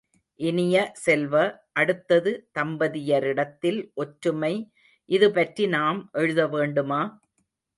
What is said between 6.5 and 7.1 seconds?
வேண்டுமா?